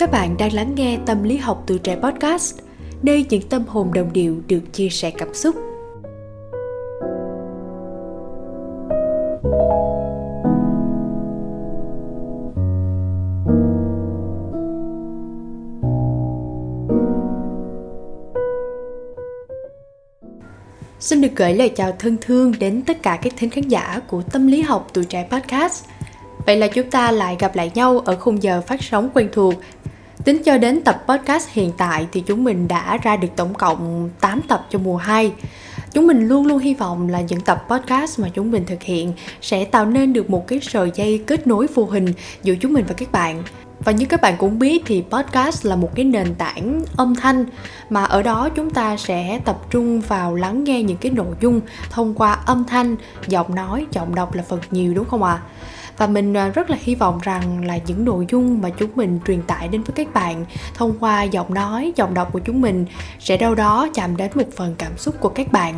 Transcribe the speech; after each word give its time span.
Các 0.00 0.10
bạn 0.10 0.36
đang 0.36 0.52
lắng 0.52 0.74
nghe 0.74 0.98
Tâm 1.06 1.22
lý 1.22 1.36
học 1.36 1.62
từ 1.66 1.78
trẻ 1.78 1.96
podcast, 2.02 2.54
nơi 3.02 3.26
những 3.30 3.48
tâm 3.48 3.64
hồn 3.66 3.92
đồng 3.94 4.12
điệu 4.12 4.42
được 4.48 4.60
chia 4.72 4.88
sẻ 4.88 5.10
cảm 5.10 5.34
xúc. 5.34 5.56
Xin 21.00 21.20
được 21.20 21.28
gửi 21.36 21.54
lời 21.54 21.68
chào 21.68 21.92
thân 21.98 22.16
thương 22.20 22.52
đến 22.60 22.82
tất 22.86 23.02
cả 23.02 23.18
các 23.22 23.32
thính 23.36 23.50
khán 23.50 23.68
giả 23.68 24.00
của 24.08 24.22
Tâm 24.22 24.46
lý 24.46 24.62
học 24.62 24.90
tuổi 24.92 25.04
trẻ 25.04 25.28
podcast. 25.30 25.84
Vậy 26.46 26.56
là 26.56 26.68
chúng 26.68 26.90
ta 26.90 27.10
lại 27.10 27.36
gặp 27.38 27.56
lại 27.56 27.70
nhau 27.74 27.98
ở 27.98 28.16
khung 28.16 28.42
giờ 28.42 28.62
phát 28.66 28.82
sóng 28.82 29.10
quen 29.14 29.28
thuộc. 29.32 29.54
Tính 30.24 30.42
cho 30.44 30.58
đến 30.58 30.80
tập 30.82 31.04
podcast 31.08 31.48
hiện 31.48 31.72
tại 31.76 32.06
thì 32.12 32.20
chúng 32.20 32.44
mình 32.44 32.68
đã 32.68 32.96
ra 32.96 33.16
được 33.16 33.28
tổng 33.36 33.54
cộng 33.54 34.10
8 34.20 34.42
tập 34.42 34.66
cho 34.70 34.78
mùa 34.78 34.96
2. 34.96 35.32
Chúng 35.92 36.06
mình 36.06 36.28
luôn 36.28 36.46
luôn 36.46 36.58
hy 36.58 36.74
vọng 36.74 37.08
là 37.08 37.20
những 37.20 37.40
tập 37.40 37.66
podcast 37.68 38.20
mà 38.20 38.28
chúng 38.34 38.50
mình 38.50 38.64
thực 38.66 38.82
hiện 38.82 39.12
sẽ 39.40 39.64
tạo 39.64 39.86
nên 39.86 40.12
được 40.12 40.30
một 40.30 40.46
cái 40.46 40.60
sợi 40.62 40.90
dây 40.94 41.22
kết 41.26 41.46
nối 41.46 41.66
vô 41.74 41.84
hình 41.84 42.12
giữa 42.42 42.54
chúng 42.60 42.72
mình 42.72 42.84
và 42.88 42.94
các 42.94 43.12
bạn 43.12 43.42
và 43.84 43.92
như 43.92 44.06
các 44.06 44.20
bạn 44.20 44.34
cũng 44.38 44.58
biết 44.58 44.82
thì 44.86 45.04
podcast 45.10 45.66
là 45.66 45.76
một 45.76 45.90
cái 45.94 46.04
nền 46.04 46.34
tảng 46.34 46.82
âm 46.96 47.14
thanh 47.14 47.44
mà 47.90 48.04
ở 48.04 48.22
đó 48.22 48.48
chúng 48.48 48.70
ta 48.70 48.96
sẽ 48.96 49.40
tập 49.44 49.58
trung 49.70 50.00
vào 50.00 50.34
lắng 50.34 50.64
nghe 50.64 50.82
những 50.82 50.96
cái 50.96 51.12
nội 51.12 51.34
dung 51.40 51.60
thông 51.90 52.14
qua 52.14 52.32
âm 52.32 52.64
thanh, 52.64 52.96
giọng 53.26 53.54
nói, 53.54 53.86
giọng 53.92 54.14
đọc 54.14 54.34
là 54.34 54.42
phần 54.48 54.60
nhiều, 54.70 54.94
đúng 54.94 55.08
không 55.08 55.22
ạ 55.22 55.32
à? 55.32 55.42
Và 56.00 56.06
mình 56.06 56.36
à, 56.36 56.48
rất 56.48 56.70
là 56.70 56.76
hy 56.80 56.94
vọng 56.94 57.18
rằng 57.22 57.64
là 57.64 57.78
những 57.86 58.04
nội 58.04 58.26
dung 58.28 58.60
mà 58.62 58.70
chúng 58.70 58.90
mình 58.94 59.20
truyền 59.26 59.42
tải 59.42 59.68
đến 59.68 59.82
với 59.82 59.92
các 59.94 60.14
bạn 60.14 60.44
thông 60.74 60.98
qua 61.00 61.22
giọng 61.22 61.54
nói, 61.54 61.92
giọng 61.96 62.14
đọc 62.14 62.32
của 62.32 62.38
chúng 62.38 62.60
mình 62.60 62.86
sẽ 63.18 63.36
đâu 63.36 63.54
đó 63.54 63.88
chạm 63.94 64.16
đến 64.16 64.30
một 64.34 64.44
phần 64.56 64.74
cảm 64.78 64.98
xúc 64.98 65.14
của 65.20 65.28
các 65.28 65.52
bạn. 65.52 65.74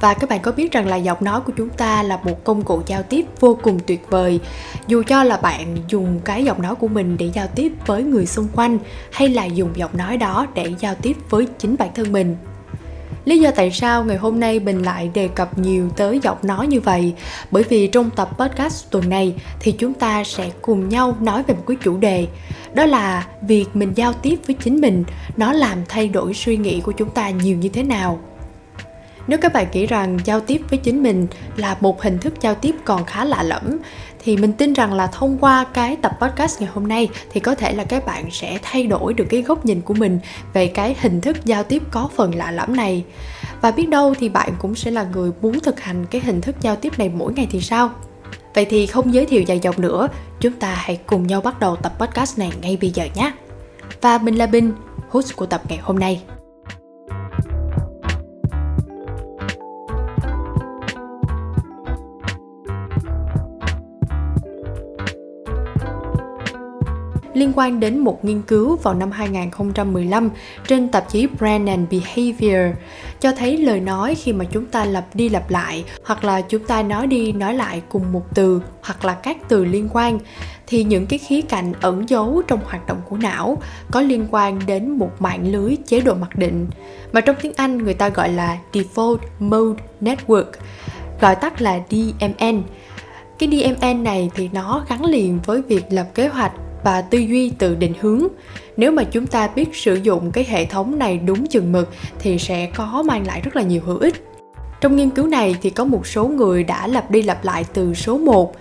Và 0.00 0.14
các 0.14 0.30
bạn 0.30 0.40
có 0.42 0.52
biết 0.52 0.72
rằng 0.72 0.86
là 0.86 0.96
giọng 0.96 1.18
nói 1.20 1.40
của 1.40 1.52
chúng 1.56 1.68
ta 1.68 2.02
là 2.02 2.20
một 2.24 2.44
công 2.44 2.62
cụ 2.62 2.82
giao 2.86 3.02
tiếp 3.02 3.26
vô 3.40 3.58
cùng 3.62 3.78
tuyệt 3.86 4.06
vời. 4.10 4.40
Dù 4.86 5.02
cho 5.06 5.24
là 5.24 5.36
bạn 5.36 5.76
dùng 5.88 6.20
cái 6.24 6.44
giọng 6.44 6.62
nói 6.62 6.74
của 6.74 6.88
mình 6.88 7.16
để 7.18 7.30
giao 7.34 7.46
tiếp 7.46 7.72
với 7.86 8.02
người 8.02 8.26
xung 8.26 8.48
quanh, 8.54 8.78
hay 9.12 9.28
là 9.28 9.44
dùng 9.44 9.70
giọng 9.74 9.96
nói 9.96 10.16
đó 10.16 10.46
để 10.54 10.74
giao 10.78 10.94
tiếp 10.94 11.16
với 11.30 11.46
chính 11.58 11.76
bản 11.78 11.90
thân 11.94 12.12
mình. 12.12 12.36
Lý 13.24 13.38
do 13.38 13.50
tại 13.56 13.70
sao 13.70 14.04
ngày 14.04 14.16
hôm 14.16 14.40
nay 14.40 14.60
mình 14.60 14.82
lại 14.82 15.10
đề 15.14 15.28
cập 15.28 15.58
nhiều 15.58 15.88
tới 15.96 16.20
giọng 16.22 16.38
nói 16.42 16.66
như 16.66 16.80
vậy? 16.80 17.14
Bởi 17.50 17.62
vì 17.62 17.86
trong 17.86 18.10
tập 18.10 18.30
podcast 18.38 18.90
tuần 18.90 19.08
này 19.08 19.34
thì 19.60 19.72
chúng 19.72 19.94
ta 19.94 20.24
sẽ 20.24 20.50
cùng 20.62 20.88
nhau 20.88 21.16
nói 21.20 21.42
về 21.42 21.54
một 21.54 21.62
cái 21.66 21.76
chủ 21.82 21.96
đề, 21.96 22.26
Đó 22.74 22.86
là 22.86 23.26
việc 23.42 23.66
mình 23.74 23.92
giao 23.94 24.12
tiếp 24.12 24.36
với 24.46 24.56
chính 24.64 24.80
mình, 24.80 25.04
Nó 25.36 25.52
làm 25.52 25.78
thay 25.88 26.08
đổi 26.08 26.34
suy 26.34 26.56
nghĩ 26.56 26.80
của 26.80 26.92
chúng 26.92 27.10
ta 27.10 27.30
nhiều 27.30 27.56
như 27.56 27.68
thế 27.68 27.82
nào 27.82 28.20
nếu 29.26 29.38
các 29.38 29.52
bạn 29.52 29.66
nghĩ 29.72 29.86
rằng 29.86 30.18
giao 30.24 30.40
tiếp 30.40 30.60
với 30.70 30.78
chính 30.78 31.02
mình 31.02 31.26
là 31.56 31.76
một 31.80 32.02
hình 32.02 32.18
thức 32.18 32.34
giao 32.40 32.54
tiếp 32.54 32.74
còn 32.84 33.04
khá 33.04 33.24
lạ 33.24 33.42
lẫm 33.42 33.78
thì 34.24 34.36
mình 34.36 34.52
tin 34.52 34.72
rằng 34.72 34.92
là 34.92 35.06
thông 35.06 35.38
qua 35.38 35.64
cái 35.74 35.96
tập 35.96 36.12
podcast 36.20 36.60
ngày 36.60 36.70
hôm 36.74 36.88
nay 36.88 37.08
thì 37.32 37.40
có 37.40 37.54
thể 37.54 37.72
là 37.72 37.84
các 37.84 38.06
bạn 38.06 38.30
sẽ 38.30 38.58
thay 38.62 38.86
đổi 38.86 39.14
được 39.14 39.26
cái 39.30 39.42
góc 39.42 39.66
nhìn 39.66 39.80
của 39.80 39.94
mình 39.94 40.18
về 40.52 40.66
cái 40.66 40.96
hình 41.00 41.20
thức 41.20 41.36
giao 41.44 41.64
tiếp 41.64 41.82
có 41.90 42.08
phần 42.16 42.34
lạ 42.34 42.50
lẫm 42.50 42.76
này. 42.76 43.04
Và 43.60 43.70
biết 43.70 43.88
đâu 43.88 44.14
thì 44.18 44.28
bạn 44.28 44.52
cũng 44.58 44.74
sẽ 44.74 44.90
là 44.90 45.04
người 45.04 45.30
muốn 45.42 45.60
thực 45.60 45.80
hành 45.80 46.06
cái 46.06 46.20
hình 46.20 46.40
thức 46.40 46.56
giao 46.60 46.76
tiếp 46.76 46.98
này 46.98 47.08
mỗi 47.08 47.32
ngày 47.32 47.46
thì 47.50 47.60
sao? 47.60 47.90
Vậy 48.54 48.64
thì 48.64 48.86
không 48.86 49.14
giới 49.14 49.26
thiệu 49.26 49.42
dài 49.42 49.58
dòng 49.58 49.80
nữa 49.80 50.08
chúng 50.40 50.52
ta 50.52 50.74
hãy 50.74 50.98
cùng 51.06 51.26
nhau 51.26 51.40
bắt 51.40 51.60
đầu 51.60 51.76
tập 51.76 51.92
podcast 51.98 52.38
này 52.38 52.52
ngay 52.62 52.78
bây 52.80 52.90
giờ 52.90 53.04
nhé. 53.14 53.32
Và 54.00 54.18
mình 54.18 54.34
là 54.34 54.46
Bình, 54.46 54.72
host 55.08 55.36
của 55.36 55.46
tập 55.46 55.62
ngày 55.68 55.78
hôm 55.82 55.98
nay. 55.98 56.39
Liên 67.34 67.52
quan 67.56 67.80
đến 67.80 67.98
một 67.98 68.24
nghiên 68.24 68.42
cứu 68.42 68.76
vào 68.76 68.94
năm 68.94 69.10
2015 69.10 70.30
trên 70.66 70.88
tạp 70.88 71.10
chí 71.10 71.26
Brand 71.26 71.68
and 71.68 71.88
Behavior, 71.90 72.76
cho 73.20 73.32
thấy 73.32 73.56
lời 73.56 73.80
nói 73.80 74.14
khi 74.14 74.32
mà 74.32 74.44
chúng 74.44 74.66
ta 74.66 74.84
lặp 74.84 75.04
đi 75.14 75.28
lặp 75.28 75.50
lại, 75.50 75.84
hoặc 76.04 76.24
là 76.24 76.40
chúng 76.40 76.64
ta 76.64 76.82
nói 76.82 77.06
đi 77.06 77.32
nói 77.32 77.54
lại 77.54 77.82
cùng 77.88 78.12
một 78.12 78.34
từ, 78.34 78.62
hoặc 78.82 79.04
là 79.04 79.14
các 79.14 79.36
từ 79.48 79.64
liên 79.64 79.88
quan, 79.92 80.18
thì 80.66 80.84
những 80.84 81.06
cái 81.06 81.18
khía 81.18 81.40
cạnh 81.40 81.72
ẩn 81.80 82.08
giấu 82.08 82.42
trong 82.48 82.60
hoạt 82.64 82.86
động 82.86 83.00
của 83.08 83.16
não 83.16 83.58
có 83.90 84.00
liên 84.00 84.26
quan 84.30 84.60
đến 84.66 84.90
một 84.90 85.10
mạng 85.18 85.52
lưới 85.52 85.76
chế 85.86 86.00
độ 86.00 86.14
mặc 86.14 86.36
định, 86.36 86.66
mà 87.12 87.20
trong 87.20 87.36
tiếng 87.42 87.52
Anh 87.56 87.78
người 87.78 87.94
ta 87.94 88.08
gọi 88.08 88.28
là 88.28 88.58
Default 88.72 89.18
Mode 89.38 89.82
Network, 90.00 90.52
gọi 91.20 91.34
tắt 91.36 91.62
là 91.62 91.80
DMN 91.90 92.62
cái 93.38 93.48
DMN 93.48 94.04
này 94.04 94.30
thì 94.34 94.48
nó 94.52 94.84
gắn 94.88 95.04
liền 95.04 95.38
với 95.46 95.62
việc 95.62 95.84
lập 95.90 96.06
kế 96.14 96.28
hoạch 96.28 96.52
và 96.84 97.02
tư 97.02 97.18
duy 97.18 97.50
tự 97.50 97.74
định 97.74 97.94
hướng 98.00 98.26
nếu 98.76 98.92
mà 98.92 99.04
chúng 99.04 99.26
ta 99.26 99.48
biết 99.48 99.68
sử 99.72 99.94
dụng 99.94 100.30
cái 100.30 100.44
hệ 100.48 100.64
thống 100.64 100.98
này 100.98 101.18
đúng 101.18 101.46
chừng 101.46 101.72
mực 101.72 101.90
thì 102.18 102.38
sẽ 102.38 102.70
có 102.74 103.02
mang 103.06 103.26
lại 103.26 103.40
rất 103.40 103.56
là 103.56 103.62
nhiều 103.62 103.80
hữu 103.84 103.98
ích 103.98 104.26
trong 104.80 104.96
nghiên 104.96 105.10
cứu 105.10 105.26
này 105.26 105.56
thì 105.62 105.70
có 105.70 105.84
một 105.84 106.06
số 106.06 106.28
người 106.28 106.64
đã 106.64 106.86
lặp 106.86 107.10
đi 107.10 107.22
lặp 107.22 107.44
lại 107.44 107.64
từ 107.72 107.94
số 107.94 108.18
1 108.18 108.54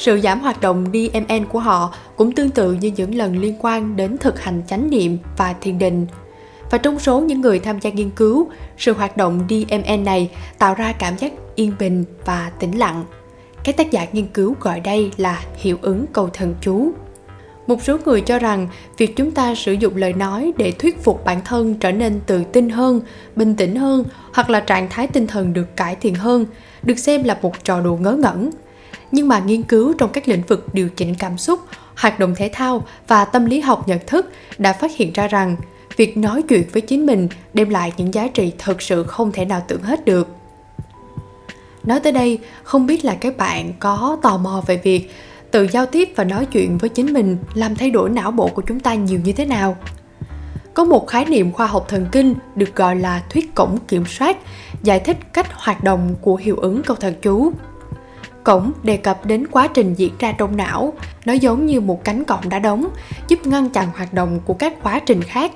sự 0.00 0.20
giảm 0.20 0.40
hoạt 0.40 0.60
động 0.60 0.86
DMN 0.92 1.46
của 1.48 1.58
họ 1.58 1.94
cũng 2.16 2.32
tương 2.32 2.50
tự 2.50 2.72
như 2.72 2.92
những 2.96 3.14
lần 3.14 3.38
liên 3.38 3.54
quan 3.60 3.96
đến 3.96 4.18
thực 4.18 4.40
hành 4.40 4.62
chánh 4.66 4.90
niệm 4.90 5.18
và 5.36 5.54
thiền 5.60 5.78
định. 5.78 6.06
Và 6.70 6.78
trong 6.78 6.98
số 6.98 7.20
những 7.20 7.40
người 7.40 7.58
tham 7.58 7.80
gia 7.80 7.90
nghiên 7.90 8.10
cứu, 8.10 8.48
sự 8.78 8.92
hoạt 8.92 9.16
động 9.16 9.46
DMN 9.48 10.04
này 10.04 10.30
tạo 10.58 10.74
ra 10.74 10.92
cảm 10.92 11.16
giác 11.18 11.32
yên 11.54 11.72
bình 11.78 12.04
và 12.24 12.50
tĩnh 12.58 12.78
lặng. 12.78 13.04
Các 13.64 13.76
tác 13.76 13.90
giả 13.90 14.06
nghiên 14.12 14.26
cứu 14.26 14.54
gọi 14.60 14.80
đây 14.80 15.12
là 15.16 15.42
hiệu 15.56 15.78
ứng 15.82 16.06
cầu 16.12 16.30
thần 16.32 16.54
chú 16.60 16.92
một 17.66 17.82
số 17.82 17.98
người 18.04 18.20
cho 18.20 18.38
rằng 18.38 18.68
việc 18.98 19.16
chúng 19.16 19.30
ta 19.30 19.54
sử 19.54 19.72
dụng 19.72 19.96
lời 19.96 20.12
nói 20.12 20.52
để 20.56 20.72
thuyết 20.72 21.02
phục 21.02 21.24
bản 21.24 21.40
thân 21.44 21.74
trở 21.74 21.92
nên 21.92 22.20
tự 22.26 22.44
tin 22.44 22.70
hơn, 22.70 23.00
bình 23.36 23.56
tĩnh 23.56 23.76
hơn 23.76 24.04
hoặc 24.32 24.50
là 24.50 24.60
trạng 24.60 24.88
thái 24.88 25.06
tinh 25.06 25.26
thần 25.26 25.52
được 25.52 25.76
cải 25.76 25.96
thiện 25.96 26.14
hơn 26.14 26.46
được 26.82 26.98
xem 26.98 27.24
là 27.24 27.38
một 27.42 27.64
trò 27.64 27.80
đùa 27.80 27.96
ngớ 27.96 28.12
ngẩn. 28.12 28.50
Nhưng 29.12 29.28
mà 29.28 29.38
nghiên 29.38 29.62
cứu 29.62 29.92
trong 29.98 30.10
các 30.12 30.28
lĩnh 30.28 30.42
vực 30.42 30.74
điều 30.74 30.88
chỉnh 30.88 31.14
cảm 31.18 31.38
xúc, 31.38 31.60
hoạt 31.96 32.18
động 32.18 32.34
thể 32.36 32.50
thao 32.52 32.86
và 33.08 33.24
tâm 33.24 33.44
lý 33.44 33.60
học 33.60 33.88
nhận 33.88 33.98
thức 34.06 34.32
đã 34.58 34.72
phát 34.72 34.90
hiện 34.96 35.12
ra 35.12 35.28
rằng 35.28 35.56
việc 35.96 36.16
nói 36.16 36.42
chuyện 36.42 36.64
với 36.72 36.82
chính 36.82 37.06
mình 37.06 37.28
đem 37.54 37.70
lại 37.70 37.92
những 37.96 38.14
giá 38.14 38.28
trị 38.28 38.52
thật 38.58 38.82
sự 38.82 39.02
không 39.04 39.32
thể 39.32 39.44
nào 39.44 39.62
tưởng 39.68 39.82
hết 39.82 40.04
được. 40.04 40.28
Nói 41.84 42.00
tới 42.00 42.12
đây, 42.12 42.38
không 42.62 42.86
biết 42.86 43.04
là 43.04 43.14
các 43.14 43.36
bạn 43.36 43.72
có 43.78 44.18
tò 44.22 44.36
mò 44.36 44.62
về 44.66 44.76
việc 44.76 45.10
tự 45.50 45.66
giao 45.72 45.86
tiếp 45.86 46.12
và 46.16 46.24
nói 46.24 46.46
chuyện 46.46 46.78
với 46.78 46.90
chính 46.90 47.12
mình 47.12 47.36
làm 47.54 47.74
thay 47.74 47.90
đổi 47.90 48.10
não 48.10 48.30
bộ 48.30 48.48
của 48.48 48.62
chúng 48.62 48.80
ta 48.80 48.94
nhiều 48.94 49.20
như 49.24 49.32
thế 49.32 49.44
nào. 49.44 49.76
Có 50.74 50.84
một 50.84 51.06
khái 51.06 51.24
niệm 51.24 51.52
khoa 51.52 51.66
học 51.66 51.84
thần 51.88 52.06
kinh 52.12 52.34
được 52.54 52.76
gọi 52.76 52.96
là 52.96 53.22
thuyết 53.30 53.54
cổng 53.54 53.78
kiểm 53.88 54.04
soát, 54.06 54.36
giải 54.82 55.00
thích 55.00 55.16
cách 55.32 55.46
hoạt 55.52 55.84
động 55.84 56.14
của 56.20 56.36
hiệu 56.36 56.56
ứng 56.56 56.82
câu 56.82 56.96
thần 56.96 57.14
chú. 57.22 57.52
Cổng 58.44 58.72
đề 58.82 58.96
cập 58.96 59.26
đến 59.26 59.46
quá 59.46 59.68
trình 59.74 59.94
diễn 59.94 60.12
ra 60.18 60.32
trong 60.32 60.56
não, 60.56 60.92
nó 61.24 61.32
giống 61.32 61.66
như 61.66 61.80
một 61.80 62.04
cánh 62.04 62.24
cổng 62.24 62.48
đã 62.48 62.58
đóng, 62.58 62.88
giúp 63.28 63.46
ngăn 63.46 63.70
chặn 63.70 63.88
hoạt 63.96 64.14
động 64.14 64.40
của 64.44 64.54
các 64.54 64.82
quá 64.82 65.00
trình 65.06 65.22
khác 65.22 65.52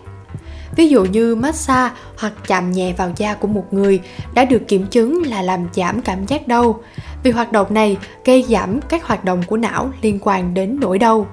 ví 0.76 0.88
dụ 0.88 1.04
như 1.04 1.34
massage 1.34 1.94
hoặc 2.18 2.32
chạm 2.46 2.72
nhẹ 2.72 2.92
vào 2.92 3.12
da 3.16 3.34
của 3.34 3.48
một 3.48 3.64
người 3.70 4.00
đã 4.34 4.44
được 4.44 4.69
kiểm 4.69 4.87
chứng 4.87 5.22
là 5.26 5.43
làm 5.43 5.69
giảm 5.75 6.02
cảm 6.02 6.26
giác 6.26 6.49
đau. 6.49 6.81
Vì 7.22 7.31
hoạt 7.31 7.52
động 7.52 7.75
này 7.75 7.96
gây 8.25 8.44
giảm 8.49 8.81
các 8.81 9.04
hoạt 9.04 9.25
động 9.25 9.43
của 9.46 9.56
não 9.56 9.93
liên 10.02 10.19
quan 10.22 10.54
đến 10.54 10.78
nỗi 10.81 10.99
đau. 10.99 11.26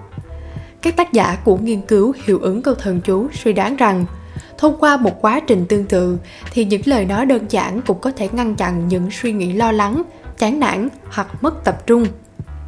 Các 0.82 0.96
tác 0.96 1.14
giả 1.14 1.38
của 1.44 1.58
nghiên 1.58 1.82
cứu 1.82 2.14
hiệu 2.26 2.40
ứng 2.40 2.62
câu 2.62 2.76
thần 2.76 3.02
chú 3.02 3.28
suy 3.44 3.54
đoán 3.54 3.76
rằng 3.76 4.06
thông 4.58 4.78
qua 4.80 4.98
một 4.98 5.22
quá 5.22 5.40
trình 5.40 5.66
tương 5.66 5.86
tự 5.86 6.18
thì 6.52 6.66
những 6.66 6.82
lời 6.86 7.06
nói 7.06 7.26
đơn 7.26 7.46
giản 7.50 7.82
cũng 7.82 8.00
có 8.00 8.12
thể 8.12 8.30
ngăn 8.32 8.56
chặn 8.56 8.88
những 8.88 9.12
suy 9.12 9.32
nghĩ 9.32 9.54
lo 9.54 9.72
lắng 9.72 10.04
chán 10.38 10.60
nản 10.60 10.90
hoặc 11.10 11.44
mất 11.44 11.64
tập 11.64 11.88
trung. 11.88 12.06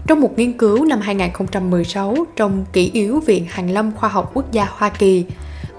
Trong 0.07 0.21
một 0.21 0.37
nghiên 0.37 0.57
cứu 0.57 0.85
năm 0.85 1.01
2016 1.01 2.15
trong 2.35 2.65
kỷ 2.73 2.91
yếu 2.93 3.19
Viện 3.19 3.45
Hàn 3.49 3.67
Lâm 3.67 3.91
Khoa 3.91 4.09
học 4.09 4.31
Quốc 4.33 4.51
gia 4.51 4.65
Hoa 4.65 4.89
Kỳ, 4.89 5.25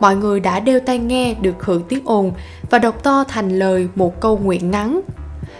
mọi 0.00 0.16
người 0.16 0.40
đã 0.40 0.60
đeo 0.60 0.80
tai 0.80 0.98
nghe 0.98 1.34
được 1.34 1.64
hưởng 1.64 1.82
tiếng 1.88 2.04
ồn 2.04 2.32
và 2.70 2.78
đọc 2.78 3.02
to 3.02 3.24
thành 3.28 3.58
lời 3.58 3.88
một 3.94 4.20
câu 4.20 4.38
nguyện 4.38 4.70
ngắn. 4.70 5.00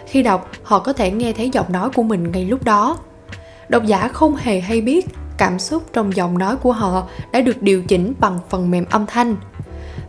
Khi 0.07 0.23
đọc, 0.23 0.51
họ 0.63 0.79
có 0.79 0.93
thể 0.93 1.11
nghe 1.11 1.33
thấy 1.33 1.51
giọng 1.51 1.73
nói 1.73 1.91
của 1.91 2.03
mình 2.03 2.33
ngay 2.33 2.45
lúc 2.45 2.65
đó. 2.65 2.97
Độc 3.69 3.85
giả 3.87 4.09
không 4.09 4.37
hề 4.37 4.61
hay 4.61 4.81
biết 4.81 5.07
cảm 5.39 5.59
xúc 5.59 5.83
trong 5.93 6.17
giọng 6.17 6.39
nói 6.39 6.57
của 6.57 6.73
họ 6.73 7.09
đã 7.33 7.41
được 7.41 7.63
điều 7.63 7.83
chỉnh 7.83 8.15
bằng 8.19 8.39
phần 8.49 8.71
mềm 8.71 8.85
âm 8.91 9.07
thanh. 9.07 9.37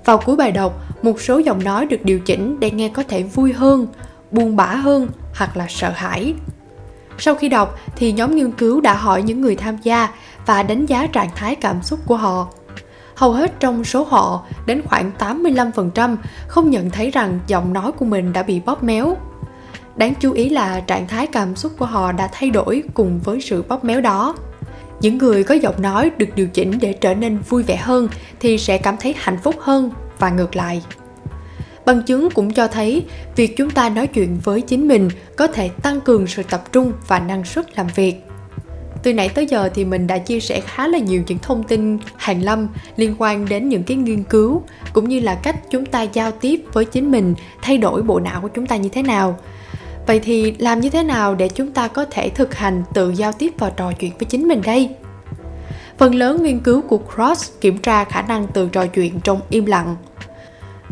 Vào 0.06 0.18
cuối 0.18 0.36
bài 0.36 0.52
đọc, 0.52 0.82
một 1.02 1.22
số 1.22 1.38
giọng 1.38 1.64
nói 1.64 1.86
được 1.86 2.06
điều 2.06 2.20
chỉnh 2.20 2.60
để 2.60 2.72
nghe 2.72 2.90
có 2.90 3.04
thể 3.04 3.24
vui 3.24 3.54
hơn, 3.54 3.88
buồn 4.32 4.56
bã 4.56 4.66
hơn 4.66 5.08
hoặc 5.36 5.58
là 5.58 5.66
sợ 5.70 5.92
hãi. 5.96 6.34
Sau 7.18 7.36
khi 7.36 7.50
đọc 7.50 7.80
thì 7.96 8.12
nhóm 8.12 8.36
nghiên 8.36 8.52
cứu 8.52 8.82
đã 8.82 8.94
hỏi 8.94 9.22
những 9.22 9.42
người 9.42 9.56
tham 9.56 9.78
gia 9.84 10.10
và 10.46 10.64
đánh 10.64 10.86
giá 10.86 11.08
trạng 11.08 11.30
thái 11.36 11.56
cảm 11.56 11.82
xúc 11.82 12.00
của 12.06 12.16
họ 12.16 12.48
hầu 13.16 13.32
hết 13.32 13.60
trong 13.60 13.84
số 13.84 14.04
họ, 14.04 14.46
đến 14.66 14.82
khoảng 14.86 15.12
85% 15.20 16.18
không 16.48 16.70
nhận 16.70 16.90
thấy 16.90 17.12
rằng 17.12 17.40
giọng 17.48 17.74
nói 17.74 17.92
của 17.92 18.06
mình 18.06 18.34
đã 18.34 18.44
bị 18.44 18.62
bóp 18.66 18.84
méo. 18.84 19.18
Đáng 19.96 20.14
chú 20.20 20.32
ý 20.32 20.50
là 20.50 20.80
trạng 20.80 21.08
thái 21.08 21.28
cảm 21.28 21.56
xúc 21.56 21.72
của 21.78 21.86
họ 21.86 22.12
đã 22.12 22.30
thay 22.34 22.50
đổi 22.50 22.84
cùng 22.94 23.20
với 23.20 23.42
sự 23.42 23.64
bóp 23.68 23.84
méo 23.84 24.02
đó. 24.02 24.36
Những 25.02 25.18
người 25.18 25.44
có 25.44 25.56
giọng 25.56 25.82
nói 25.82 26.12
được 26.18 26.30
điều 26.36 26.48
chỉnh 26.48 26.78
để 26.82 26.94
trở 26.94 27.14
nên 27.14 27.38
vui 27.50 27.64
vẻ 27.64 27.76
hơn 27.76 28.08
thì 28.40 28.58
sẽ 28.58 28.78
cảm 28.78 28.96
thấy 29.00 29.16
hạnh 29.18 29.38
phúc 29.44 29.56
hơn 29.60 29.92
và 30.20 30.30
ngược 30.30 30.56
lại. 30.56 30.82
Bằng 31.86 32.04
chứng 32.04 32.30
cũng 32.30 32.54
cho 32.54 32.68
thấy 32.68 33.06
việc 33.36 33.58
chúng 33.58 33.70
ta 33.70 33.90
nói 33.90 34.08
chuyện 34.08 34.40
với 34.44 34.62
chính 34.62 34.88
mình 34.88 35.10
có 35.38 35.48
thể 35.48 35.70
tăng 35.70 36.02
cường 36.02 36.28
sự 36.28 36.44
tập 36.44 36.64
trung 36.72 36.94
và 37.08 37.20
năng 37.20 37.46
suất 37.46 37.78
làm 37.78 37.88
việc 37.96 38.16
từ 39.06 39.14
nãy 39.14 39.30
tới 39.30 39.46
giờ 39.46 39.70
thì 39.74 39.86
mình 39.86 40.08
đã 40.08 40.18
chia 40.18 40.40
sẻ 40.40 40.62
khá 40.62 40.88
là 40.88 40.98
nhiều 40.98 41.24
những 41.28 41.38
thông 41.42 41.64
tin 41.64 41.98
hàng 42.16 42.44
lâm 42.44 42.68
liên 42.96 43.16
quan 43.18 43.50
đến 43.50 43.70
những 43.70 43.84
cái 43.84 43.98
nghiên 43.98 44.24
cứu, 44.24 44.62
cũng 44.94 45.10
như 45.10 45.20
là 45.20 45.36
cách 45.36 45.56
chúng 45.72 45.86
ta 45.86 46.02
giao 46.02 46.32
tiếp 46.32 46.62
với 46.74 46.86
chính 46.86 47.12
mình, 47.12 47.36
thay 47.62 47.78
đổi 47.78 48.02
bộ 48.02 48.20
não 48.20 48.42
của 48.42 48.48
chúng 48.48 48.66
ta 48.66 48.76
như 48.76 48.90
thế 48.90 49.04
nào. 49.04 49.40
Vậy 50.08 50.20
thì 50.20 50.56
làm 50.60 50.80
như 50.80 50.90
thế 50.90 51.04
nào 51.04 51.36
để 51.36 51.50
chúng 51.50 51.72
ta 51.72 51.88
có 51.88 52.06
thể 52.12 52.30
thực 52.30 52.56
hành 52.56 52.84
tự 52.94 53.10
giao 53.10 53.32
tiếp 53.32 53.54
và 53.60 53.70
trò 53.70 53.92
chuyện 53.92 54.12
với 54.20 54.26
chính 54.26 54.48
mình 54.48 54.62
đây? 54.66 54.90
Phần 55.98 56.16
lớn 56.16 56.44
nghiên 56.44 56.60
cứu 56.60 56.82
của 56.82 57.00
cross 57.16 57.52
kiểm 57.62 57.78
tra 57.78 58.04
khả 58.04 58.22
năng 58.22 58.48
tự 58.48 58.70
trò 58.72 58.86
chuyện 58.88 59.20
trong 59.20 59.40
im 59.50 59.66
lặng. 59.66 59.96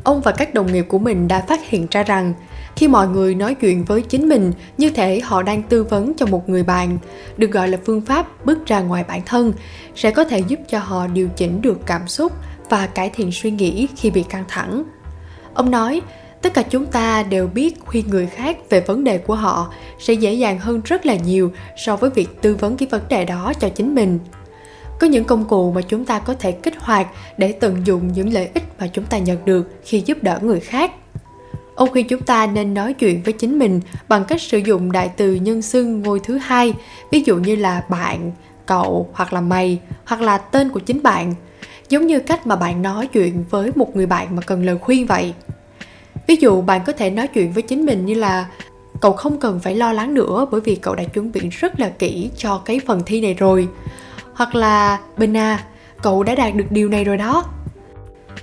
Ông 0.04 0.21
và 0.21 0.31
các 0.31 0.54
đồng 0.54 0.74
nghiệp 0.74 0.86
của 0.89 1.00
mình 1.00 1.27
đã 1.27 1.42
phát 1.42 1.60
hiện 1.68 1.88
ra 1.92 2.04
rằng 2.04 2.33
khi 2.75 2.88
mọi 2.88 3.08
người 3.08 3.36
nói 3.36 3.56
chuyện 3.56 3.84
với 3.84 4.02
chính 4.02 4.30
mình, 4.30 4.52
như 4.78 4.90
thể 4.90 5.20
họ 5.20 5.44
đang 5.44 5.64
tư 5.64 5.84
vấn 5.84 6.14
cho 6.18 6.25
một 6.25 6.50
người 6.50 6.64
bạn. 6.64 6.98
Được 7.38 7.52
gọi 7.52 7.68
là 7.68 7.78
phương 7.86 8.02
pháp 8.02 8.46
bước 8.46 8.66
ra 8.66 8.80
ngoài 8.80 9.06
bản 9.08 9.22
thân 9.25 9.54
sẽ 9.96 10.12
có 10.12 10.24
thể 10.24 10.40
giúp 10.40 10.60
cho 10.68 10.80
họ 10.80 11.08
điều 11.08 11.28
chỉnh 11.36 11.62
được 11.62 11.80
cảm 11.86 12.08
xúc 12.08 12.31
và 12.70 12.88
cải 12.88 13.10
thiện 13.10 13.31
suy 13.31 13.52
nghĩ 13.52 13.88
khi 13.96 14.12
bị 14.12 14.24
căng 14.24 14.44
thẳng. 14.48 14.84
Ông 15.54 15.72
nói, 15.72 16.02
tất 16.42 16.54
cả 16.54 16.62
chúng 16.62 16.86
ta 16.86 17.24
đều 17.24 17.48
biết 17.48 17.80
khuyên 17.86 18.08
người 18.10 18.28
khác 18.28 18.58
về 18.70 18.80
vấn 18.80 19.04
đề 19.04 19.18
của 19.18 19.36
họ 19.36 19.74
sẽ 20.00 20.14
dễ 20.14 20.34
dàng 20.34 20.60
hơn 20.60 20.81
rất 20.86 21.06
là 21.06 21.16
nhiều 21.16 21.52
so 21.78 21.96
với 21.96 22.10
việc 22.10 22.42
tư 22.42 22.56
vấn 22.56 22.78
cái 22.78 22.88
vấn 22.92 23.02
đề 23.10 23.25
đó 23.25 23.54
cho 23.60 23.70
chính 23.70 23.96
mình. 23.96 24.20
Có 25.00 25.08
những 25.08 25.24
công 25.24 25.46
cụ 25.46 25.72
mà 25.72 25.81
chúng 25.81 26.06
ta 26.06 26.20
có 26.20 26.34
thể 26.34 26.52
kích 26.52 26.80
hoạt 26.80 27.08
để 27.38 27.52
tận 27.52 27.86
dụng 27.86 28.14
những 28.14 28.34
lợi 28.34 28.50
ích 28.54 28.64
mà 28.80 28.88
chúng 28.88 29.06
ta 29.06 29.18
nhận 29.18 29.46
được 29.46 29.70
khi 29.84 30.04
giúp 30.06 30.24
đỡ 30.24 30.40
người 30.42 30.60
khác. 30.60 30.92
Ông 31.75 31.90
khuyên 31.92 32.08
chúng 32.08 32.22
ta 32.22 32.48
nên 32.48 32.74
nói 32.74 32.94
chuyện 32.94 33.22
với 33.24 33.34
chính 33.34 33.60
mình 33.60 33.81
bằng 34.08 34.25
cách 34.25 34.42
sử 34.42 34.58
dụng 34.58 34.92
đại 34.92 35.10
từ 35.18 35.36
nhân 35.36 35.62
xưng 35.62 36.02
ngôi 36.02 36.20
thứ 36.24 36.38
hai, 36.38 36.74
ví 37.12 37.24
dụ 37.25 37.38
như 37.38 37.56
là 37.56 37.84
bạn, 37.90 38.31
cậu 38.66 39.10
hoặc 39.14 39.34
là 39.34 39.42
mày 39.42 39.80
hoặc 40.06 40.22
là 40.22 40.38
tên 40.38 40.70
của 40.70 40.80
chính 40.80 41.04
bạn, 41.04 41.34
giống 41.90 42.08
như 42.08 42.20
cách 42.20 42.48
mà 42.48 42.56
bạn 42.56 42.81
nói 42.81 43.08
chuyện 43.08 43.44
với 43.50 43.72
một 43.75 43.96
người 43.96 44.06
bạn 44.06 44.36
mà 44.36 44.42
cần 44.42 44.66
lời 44.66 44.78
khuyên 44.81 45.06
vậy. 45.06 45.34
Ví 46.28 46.36
dụ 46.36 46.62
bạn 46.62 46.81
có 46.86 46.94
thể 46.94 47.10
nói 47.10 47.28
chuyện 47.28 47.52
với 47.52 47.64
chính 47.64 47.86
mình 47.86 48.06
như 48.06 48.14
là 48.14 48.48
cậu 49.02 49.14
không 49.14 49.40
cần 49.40 49.60
phải 49.60 49.75
lo 49.75 49.94
lắng 49.94 50.14
nữa 50.14 50.46
bởi 50.52 50.62
vì 50.62 50.75
cậu 50.75 50.96
đã 50.96 51.04
chuẩn 51.04 51.31
bị 51.31 51.42
rất 51.50 51.80
là 51.80 51.90
kỹ 51.90 52.30
cho 52.38 52.58
cái 52.66 52.80
phần 52.88 53.02
thi 53.06 53.22
này 53.22 53.34
rồi. 53.34 53.68
Hoặc 54.34 54.56
là 54.56 55.00
Bình 55.18 55.38
à, 55.38 55.64
cậu 56.02 56.24
đã 56.24 56.36
đạt 56.36 56.56
được 56.56 56.66
điều 56.70 56.90
này 56.90 57.04
rồi 57.04 57.18
đó 57.18 57.46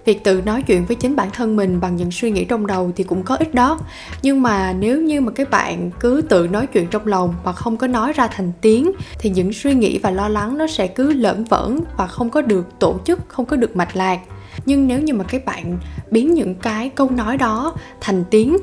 việc 0.04 0.24
tự 0.24 0.42
nói 0.46 0.62
chuyện 0.62 0.84
với 0.84 0.96
chính 0.96 1.16
bản 1.16 1.30
thân 1.30 1.56
mình 1.56 1.80
bằng 1.80 1.96
những 1.96 2.10
suy 2.10 2.30
nghĩ 2.30 2.44
trong 2.44 2.66
đầu 2.66 2.92
thì 2.96 3.04
cũng 3.04 3.22
có 3.22 3.36
ích 3.36 3.54
đó. 3.54 3.78
Nhưng 4.22 4.42
mà 4.42 4.72
nếu 4.72 5.00
như 5.02 5.20
mà 5.20 5.32
các 5.32 5.50
bạn 5.50 5.90
cứ 6.00 6.22
tự 6.28 6.48
nói 6.48 6.66
chuyện 6.66 6.86
trong 6.86 7.06
lòng 7.06 7.34
mà 7.44 7.52
không 7.52 7.76
có 7.76 7.86
nói 7.86 8.12
ra 8.12 8.26
thành 8.26 8.52
tiếng, 8.60 8.92
thì 9.18 9.30
những 9.30 9.52
suy 9.52 9.74
nghĩ 9.74 9.98
và 9.98 10.10
lo 10.10 10.28
lắng 10.28 10.58
nó 10.58 10.66
sẽ 10.66 10.86
cứ 10.86 11.12
lởn 11.12 11.44
vởn 11.44 11.80
và 11.96 12.06
không 12.06 12.30
có 12.30 12.42
được 12.42 12.66
tổ 12.78 12.98
chức, 13.04 13.20
không 13.28 13.46
có 13.46 13.56
được 13.56 13.76
mạch 13.76 13.96
lạc. 13.96 14.20
Nhưng 14.66 14.86
nếu 14.86 15.00
như 15.00 15.14
mà 15.14 15.24
các 15.24 15.44
bạn 15.44 15.78
biến 16.10 16.34
những 16.34 16.54
cái 16.54 16.88
câu 16.88 17.10
nói 17.10 17.36
đó 17.36 17.74
thành 18.00 18.24
tiếng, 18.30 18.56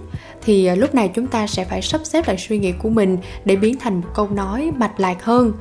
thì 0.46 0.66
à, 0.66 0.76
lúc 0.76 0.96
này 0.96 1.12
chúng 1.14 1.28
ta 1.28 1.48
sẽ 1.48 1.66
phải 1.66 1.82
sắp 1.82 2.02
xếp 2.04 2.28
lại 2.28 2.38
suy 2.38 2.60
nghĩ 2.60 2.72
của 2.72 2.90
mình 2.90 3.18
để 3.46 3.56
biến 3.56 3.76
thành 3.80 3.96
một 4.02 4.08
câu 4.14 4.30
nói 4.30 4.72
mạch 4.78 5.00
lạc 5.00 5.24
hơn 5.24 5.54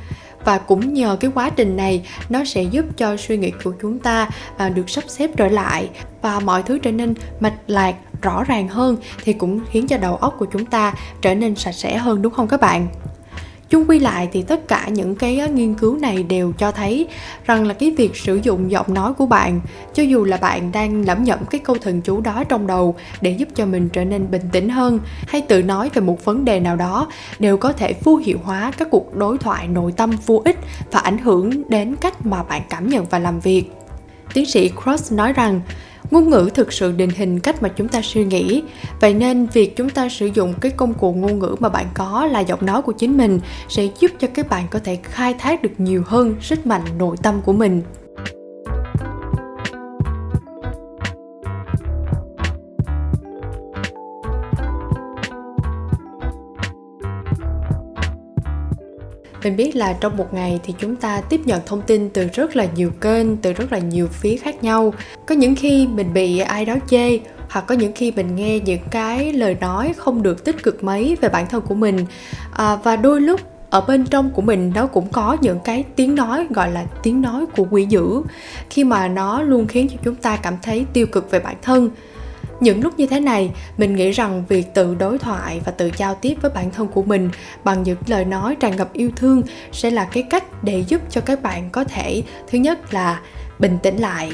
và 0.47 0.59
cũng 0.59 0.95
nhờ 0.95 1.17
cái 1.21 1.31
quá 1.35 1.51
trình 1.51 1.77
này 1.77 2.07
nó 2.29 2.45
sẽ 2.45 2.63
giúp 2.63 2.85
cho 2.97 3.17
suy 3.17 3.37
nghĩ 3.37 3.53
của 3.65 3.73
chúng 3.83 3.99
ta 3.99 4.29
à, 4.57 4.69
được 4.69 4.91
sắp 4.91 5.05
xếp 5.09 5.31
trở 5.37 5.49
lại. 5.49 5.91
Và 6.23 6.41
mọi 6.41 6.63
thứ 6.63 6.79
trở 6.79 6.93
nên 6.93 7.15
mạch 7.41 7.55
lạc 7.67 7.95
rõ 8.23 8.45
ràng 8.45 8.69
hơn 8.69 8.97
thì 9.25 9.33
cũng 9.33 9.61
khiến 9.71 9.87
cho 9.87 9.97
đầu 9.99 10.17
óc 10.17 10.35
của 10.39 10.47
chúng 10.53 10.65
ta 10.65 10.95
trở 11.21 11.35
nên 11.35 11.55
sạch 11.55 11.73
sẽ 11.73 11.97
hơn 11.97 12.23
đúng 12.23 12.33
không 12.33 12.49
các 12.49 12.61
bạn? 12.61 12.87
Chung 13.71 13.85
quy 13.89 13.99
lại 13.99 14.29
thì 14.33 14.43
tất 14.43 14.69
cả 14.69 14.89
những 14.89 15.15
cái 15.15 15.49
nghiên 15.55 15.75
cứu 15.75 15.99
này 15.99 16.23
đều 16.23 16.53
cho 16.53 16.73
thấy 16.73 17.07
rằng 17.45 17.67
là 17.67 17.75
cái 17.75 17.91
việc 17.91 18.17
sử 18.17 18.41
dụng 18.43 18.71
giọng 18.71 18.95
nói 18.95 19.13
của 19.13 19.27
bạn, 19.27 19.61
cho 19.95 20.03
dù 20.03 20.25
là 20.25 20.37
bạn 20.37 20.73
đang 20.73 21.05
lẩm 21.05 21.25
nhẩm 21.25 21.39
cái 21.51 21.61
câu 21.65 21.77
thần 21.83 22.01
chú 22.01 22.21
đó 22.21 22.45
trong 22.45 22.67
đầu 22.67 22.95
để 23.21 23.31
giúp 23.31 23.49
cho 23.55 23.67
mình 23.67 23.89
trở 23.89 24.05
nên 24.05 24.31
bình 24.31 24.49
tĩnh 24.53 24.69
hơn 24.69 25.01
hay 25.29 25.41
tự 25.41 25.63
nói 25.63 25.91
về 25.95 26.01
một 26.01 26.25
vấn 26.25 26.45
đề 26.45 26.61
nào 26.61 26.77
đó, 26.77 27.09
đều 27.39 27.57
có 27.57 27.73
thể 27.73 27.95
vô 28.05 28.17
hiệu 28.17 28.39
hóa 28.45 28.73
các 28.79 28.89
cuộc 28.91 29.17
đối 29.17 29.39
thoại 29.39 29.69
nội 29.69 29.93
tâm 29.97 30.11
vô 30.27 30.43
ích 30.45 30.59
và 30.93 31.01
ảnh 31.01 31.19
hưởng 31.19 31.71
đến 31.71 31.97
cách 31.97 32.27
mà 32.27 32.43
bạn 32.43 32.63
cảm 32.71 32.89
nhận 32.89 33.05
và 33.05 33.19
làm 33.19 33.41
việc. 33.41 33.65
Tiến 34.35 34.47
sĩ 34.47 34.71
cross 34.83 35.13
nói 35.13 35.33
rằng 35.33 35.61
ngôn 36.11 36.31
ngữ 36.31 36.51
thực 36.55 36.73
sự 36.73 36.93
định 36.93 37.11
hình 37.11 37.41
cách 37.41 37.63
mà 37.63 37.69
chúng 37.69 37.89
ta 37.89 38.01
suy 38.03 38.25
nghĩ. 38.25 38.63
Vậy 39.01 39.15
nên 39.15 39.47
việc 39.47 39.77
chúng 39.77 39.91
ta 39.91 40.09
sử 40.09 40.27
dụng 40.27 40.55
cái 40.61 40.73
công 40.77 40.95
cụ 40.95 41.13
ngôn 41.13 41.39
ngữ 41.39 41.57
mà 41.61 41.69
bạn 41.69 41.87
có 41.95 42.27
là 42.27 42.41
giọng 42.41 42.67
nói 42.67 42.83
của 42.83 42.93
chính 42.93 43.17
mình 43.17 43.41
sẽ 43.69 43.89
giúp 44.01 44.11
cho 44.19 44.29
các 44.35 44.49
bạn 44.49 44.67
có 44.71 44.79
thể 44.85 44.99
khai 45.03 45.35
thác 45.39 45.63
được 45.63 45.73
nhiều 45.79 46.03
hơn 46.07 46.35
sức 46.41 46.67
mạnh 46.67 46.83
nội 46.99 47.17
tâm 47.23 47.41
của 47.45 47.53
mình. 47.53 47.83
Mình 59.47 59.57
biết 59.57 59.77
là 59.77 59.93
trong 59.93 60.17
một 60.17 60.35
ngày 60.35 60.61
thì 60.65 60.75
chúng 60.79 60.97
ta 60.97 61.21
tiếp 61.21 61.41
nhận 61.45 61.61
thông 61.67 61.83
tin 61.83 62.11
từ 62.11 62.29
rất 62.33 62.57
là 62.57 62.67
nhiều 62.75 62.91
kênh 63.01 63.37
từ 63.37 63.53
rất 63.53 63.73
là 63.73 63.79
nhiều 63.79 64.09
phía 64.09 64.37
khác 64.37 64.65
nhau. 64.65 64.95
Có 65.27 65.35
những 65.35 65.55
khi 65.55 65.87
mình 65.87 66.15
bị 66.15 66.39
ai 66.39 66.65
đó 66.65 66.75
chê 66.89 67.19
hoặc 67.49 67.65
có 67.67 67.75
những 67.75 67.93
khi 67.93 68.13
mình 68.17 68.37
nghe 68.37 68.61
những 68.61 68.81
cái 68.91 69.33
lời 69.33 69.57
nói 69.61 69.93
không 69.97 70.23
được 70.23 70.45
tích 70.45 70.63
cực 70.63 70.85
mấy 70.85 71.17
về 71.21 71.29
bản 71.29 71.47
thân 71.47 71.63
của 71.63 71.75
mình. 71.75 72.07
À, 72.53 72.77
và 72.77 72.97
đôi 72.97 73.21
lúc 73.21 73.41
ở 73.71 73.81
bên 73.81 74.07
trong 74.07 74.31
của 74.31 74.43
mình 74.43 74.73
nó 74.75 74.87
cũng 74.87 75.09
có 75.13 75.37
những 75.41 75.59
cái 75.65 75.85
tiếng 75.97 76.15
nói 76.15 76.47
gọi 76.51 76.71
là 76.71 76.85
tiếng 77.03 77.23
nói 77.23 77.47
của 77.57 77.67
quỷ 77.71 77.87
dữ 77.89 78.23
khi 78.71 78.85
mà 78.85 79.09
nó 79.09 79.43
luôn 79.43 79.67
khiến 79.67 79.89
cho 79.89 79.97
chúng 80.05 80.15
ta 80.15 80.37
cảm 80.37 80.55
thấy 80.63 80.87
tiêu 80.93 81.07
cực 81.07 81.31
về 81.31 81.41
bản 81.41 81.57
thân 81.63 81.91
những 82.61 82.83
lúc 82.83 82.99
như 82.99 83.07
thế 83.07 83.21
này, 83.21 83.51
mình 83.79 83.97
nghĩ 83.97 84.11
rằng 84.11 84.45
việc 84.49 84.75
tự 84.75 84.95
đối 84.95 85.19
thoại 85.19 85.61
và 85.65 85.73
tự 85.73 85.91
giao 85.97 86.15
tiếp 86.15 86.35
với 86.43 86.51
bản 86.55 86.71
thân 86.71 86.89
của 86.89 87.03
mình 87.03 87.31
bằng 87.65 87.83
những 87.83 87.99
lời 88.07 88.25
nói 88.25 88.57
tràn 88.57 88.77
ngập 88.77 88.93
yêu 88.93 89.11
thương 89.17 89.43
sẽ 89.73 89.91
là 89.91 90.05
cái 90.05 90.23
cách 90.23 90.65
để 90.65 90.85
giúp 90.89 91.01
cho 91.11 91.21
các 91.21 91.43
bạn 91.43 91.71
có 91.71 91.85
thể, 91.85 92.23
thứ 92.51 92.59
nhất 92.59 92.95
là 92.95 93.21
bình 93.59 93.79
tĩnh 93.83 93.97
lại, 93.97 94.33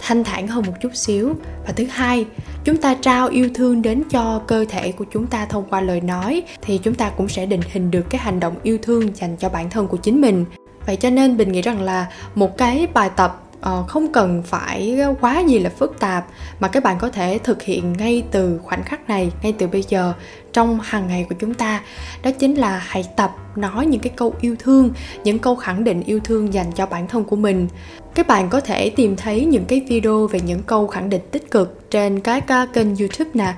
thanh 0.00 0.24
thản 0.24 0.46
hơn 0.46 0.64
một 0.66 0.72
chút 0.80 0.96
xíu. 0.96 1.34
Và 1.66 1.72
thứ 1.72 1.84
hai, 1.90 2.26
chúng 2.64 2.76
ta 2.76 2.94
trao 2.94 3.28
yêu 3.28 3.48
thương 3.54 3.82
đến 3.82 4.02
cho 4.10 4.42
cơ 4.46 4.64
thể 4.68 4.92
của 4.92 5.04
chúng 5.12 5.26
ta 5.26 5.46
thông 5.46 5.64
qua 5.70 5.80
lời 5.80 6.00
nói 6.00 6.42
thì 6.62 6.78
chúng 6.78 6.94
ta 6.94 7.10
cũng 7.10 7.28
sẽ 7.28 7.46
định 7.46 7.60
hình 7.72 7.90
được 7.90 8.10
cái 8.10 8.20
hành 8.20 8.40
động 8.40 8.54
yêu 8.62 8.78
thương 8.82 9.16
dành 9.16 9.36
cho 9.36 9.48
bản 9.48 9.70
thân 9.70 9.86
của 9.86 9.96
chính 9.96 10.20
mình. 10.20 10.44
Vậy 10.86 10.96
cho 10.96 11.10
nên 11.10 11.36
mình 11.36 11.52
nghĩ 11.52 11.62
rằng 11.62 11.80
là 11.82 12.06
một 12.34 12.58
cái 12.58 12.86
bài 12.94 13.10
tập 13.16 13.42
uh, 13.60 13.88
không 13.88 14.12
cần 14.12 14.42
phải 14.42 14.98
quá 15.20 15.40
gì 15.40 15.58
là 15.58 15.70
phức 15.70 16.00
tạp 16.00 16.26
mà 16.60 16.68
các 16.68 16.82
bạn 16.82 16.98
có 16.98 17.10
thể 17.10 17.38
thực 17.44 17.62
hiện 17.62 17.92
ngay 17.92 18.22
từ 18.30 18.60
khoảnh 18.62 18.82
khắc 18.82 19.08
này 19.08 19.30
ngay 19.42 19.54
từ 19.58 19.66
bây 19.66 19.84
giờ 19.88 20.12
trong 20.52 20.80
hàng 20.82 21.06
ngày 21.06 21.26
của 21.28 21.34
chúng 21.38 21.54
ta. 21.54 21.82
Đó 22.22 22.30
chính 22.30 22.54
là 22.54 22.82
hãy 22.86 23.04
tập 23.16 23.30
nói 23.56 23.86
những 23.86 24.00
cái 24.00 24.12
câu 24.16 24.34
yêu 24.40 24.56
thương 24.58 24.90
những 25.24 25.38
câu 25.38 25.56
khẳng 25.56 25.84
định 25.84 26.02
yêu 26.02 26.20
thương 26.24 26.54
dành 26.54 26.72
cho 26.72 26.86
bản 26.86 27.08
thân 27.08 27.24
của 27.24 27.36
mình. 27.36 27.68
Các 28.14 28.26
bạn 28.26 28.48
có 28.48 28.60
thể 28.60 28.90
tìm 28.90 29.16
thấy 29.16 29.44
những 29.44 29.64
cái 29.64 29.80
video 29.88 30.26
về 30.26 30.40
những 30.40 30.62
câu 30.62 30.86
khẳng 30.86 31.10
định 31.10 31.22
tích 31.30 31.50
cực 31.50 31.90
trên 31.90 32.20
các 32.20 32.48
à, 32.48 32.66
kênh 32.72 32.96
youtube 32.96 33.30
nè. 33.34 33.54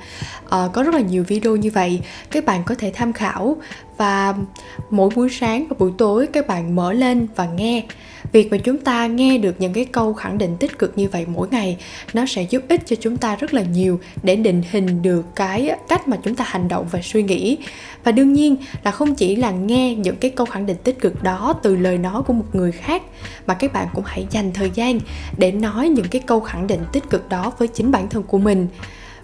Ờ, 0.49 0.71
có 0.73 0.83
rất 0.83 0.95
là 0.95 1.01
nhiều 1.01 1.25
video 1.29 1.57
như 1.57 1.71
vậy 1.71 2.01
các 2.31 2.45
bạn 2.45 2.63
có 2.65 2.75
thể 2.79 2.93
tham 2.95 3.13
khảo. 3.13 3.57
Và 3.97 4.35
mỗi 4.91 5.11
buổi 5.17 5.29
sáng 5.31 5.67
và 5.71 5.77
buổi 5.79 5.93
tối 5.99 6.27
các 6.33 6.47
bạn 6.47 6.77
mở 6.77 6.93
lên 6.93 7.27
và 7.37 7.47
nghe 7.47 7.83
việc 8.33 8.51
mà 8.51 8.59
chúng 8.59 8.79
ta 8.79 9.07
nghe 9.07 9.39
được 9.39 9.55
những 9.59 9.73
cái 9.73 9.85
câu 9.85 10.15
khẳng 10.15 10.39
định 10.39 10.57
tích 10.57 10.79
cực 10.79 10.99
như 10.99 11.09
vậy 11.09 11.27
mỗi 11.29 11.49
ngày, 11.51 11.77
nó 12.15 12.27
sẽ 12.27 12.43
giúp 12.43 12.63
ích 12.69 12.81
cho 12.87 12.97
chúng 13.01 13.17
ta 13.17 13.37
rất 13.37 13.55
là 13.55 13.63
nhiều 13.63 14.01
để 14.23 14.37
định 14.37 14.63
hình 14.71 15.03
được 15.03 15.25
cái 15.37 15.71
cách 15.89 16.09
mà 16.09 16.17
chúng 16.25 16.35
ta 16.35 16.45
hành 16.49 16.69
động 16.69 16.87
và 16.91 17.01
suy 17.03 17.23
nghĩ. 17.23 17.59
Và 18.05 18.13
đương 18.13 18.33
nhiên 18.33 18.57
là 18.85 18.91
không 18.91 19.15
chỉ 19.15 19.37
là 19.37 19.51
nghe 19.51 19.95
những 19.95 20.17
cái 20.17 20.31
câu 20.31 20.47
khẳng 20.47 20.67
định 20.67 20.77
tích 20.85 21.01
cực 21.01 21.23
đó 21.23 21.55
từ 21.63 21.77
lời 21.77 21.99
nói 21.99 22.23
của 22.23 22.33
một 22.33 22.47
người 22.53 22.73
khác, 22.73 23.03
mà 23.47 23.55
các 23.55 23.73
bạn 23.73 23.89
cũng 23.95 24.05
hãy 24.07 24.27
dành 24.31 24.53
thời 24.53 24.71
gian 24.75 25.01
để 25.37 25.53
nói 25.53 25.89
những 25.89 26.09
cái 26.09 26.23
câu 26.27 26.41
khẳng 26.41 26.67
định 26.67 26.81
tích 26.93 27.11
cực 27.11 27.29
đó 27.29 27.53
với 27.59 27.69
chính 27.69 27.91
bản 27.91 28.09
thân 28.09 28.23
của 28.23 28.39
mình 28.39 28.69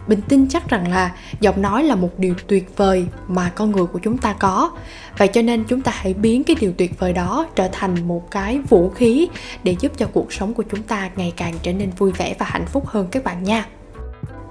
bình 0.09 0.21
tin 0.29 0.49
chắc 0.49 0.69
rằng 0.69 0.91
là 0.91 1.15
giọng 1.41 1.63
nói 1.63 1.85
là 1.85 1.95
một 1.95 2.19
điều 2.19 2.35
tuyệt 2.47 2.77
vời 2.77 3.07
mà 3.29 3.53
con 3.55 3.71
người 3.71 3.87
của 3.87 3.99
chúng 3.99 4.19
ta 4.19 4.33
có 4.33 4.71
vậy 5.19 5.29
cho 5.29 5.43
nên 5.43 5.65
chúng 5.65 5.81
ta 5.81 5.93
hãy 5.95 6.15
biến 6.15 6.45
cái 6.45 6.57
điều 6.61 6.73
tuyệt 6.79 6.99
vời 6.99 7.13
đó 7.13 7.47
trở 7.55 7.69
thành 7.73 8.09
một 8.09 8.31
cái 8.31 8.59
vũ 8.59 8.91
khí 8.91 9.29
để 9.63 9.77
giúp 9.81 9.93
cho 9.97 10.07
cuộc 10.13 10.33
sống 10.33 10.55
của 10.55 10.65
chúng 10.71 10.83
ta 10.83 11.11
ngày 11.17 11.33
càng 11.37 11.55
trở 11.63 11.73
nên 11.73 11.91
vui 11.91 12.13
vẻ 12.13 12.35
và 12.39 12.47
hạnh 12.47 12.67
phúc 12.67 12.87
hơn 12.87 13.09
các 13.11 13.25
bạn 13.25 13.45
nha 13.45 13.67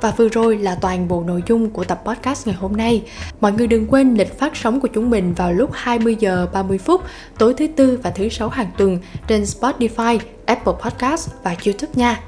và 0.02 0.12
vừa 0.12 0.28
rồi 0.28 0.58
là 0.58 0.76
toàn 0.82 1.08
bộ 1.08 1.24
nội 1.24 1.44
dung 1.48 1.70
của 1.70 1.84
tập 1.84 2.02
podcast 2.06 2.48
ngày 2.48 2.56
hôm 2.56 2.78
nay. 2.78 3.04
Mọi 3.40 3.52
người 3.52 3.68
đừng 3.68 3.88
quên 3.88 4.14
lịch 4.14 4.40
phát 4.40 4.56
sóng 4.56 4.80
của 4.80 4.88
chúng 4.88 5.10
mình 5.10 5.34
vào 5.34 5.54
lúc 5.54 5.70
20 5.74 6.16
giờ 6.20 6.48
30 6.54 6.78
phút 6.78 7.02
tối 7.38 7.54
thứ 7.54 7.68
tư 7.68 8.00
và 8.04 8.10
thứ 8.10 8.30
sáu 8.30 8.50
hàng 8.50 8.72
tuần 8.78 9.00
trên 9.28 9.44
Spotify, 9.44 10.20
Apple 10.46 10.74
Podcast 10.84 11.30
và 11.44 11.56
YouTube 11.66 11.92
nha. 11.96 12.20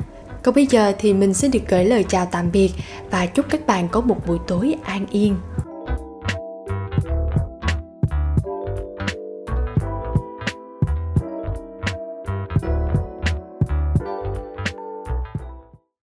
Còn 0.43 0.55
bây 0.55 0.65
giờ 0.65 0.93
thì 0.99 1.13
mình 1.13 1.33
xin 1.33 1.51
được 1.51 1.59
gửi 1.67 1.85
lời 1.85 2.05
chào 2.09 2.27
tạm 2.31 2.51
biệt 2.51 2.71
và 3.11 3.25
chúc 3.25 3.45
các 3.49 3.67
bạn 3.67 3.87
có 3.89 4.01
một 4.01 4.27
buổi 4.27 4.37
tối 4.47 4.75
an 4.83 5.05
yên. 5.11 5.35